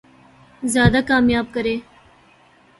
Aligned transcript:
زیادہ 0.63 0.99
کامیاب 1.07 1.53
کریں 1.53 1.77